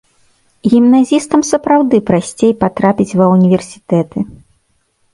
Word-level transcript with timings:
Гімназістам 0.73 1.41
сапраўды 1.51 1.97
прасцей 2.09 2.51
патрапіць 2.65 3.11
ва 3.23 3.31
ўніверсітэты. 3.37 4.19